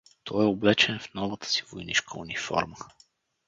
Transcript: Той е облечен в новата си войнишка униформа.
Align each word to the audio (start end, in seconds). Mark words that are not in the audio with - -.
Той 0.23 0.43
е 0.43 0.47
облечен 0.47 0.99
в 0.99 1.13
новата 1.13 1.47
си 1.49 1.63
войнишка 1.71 2.19
униформа. 2.19 2.75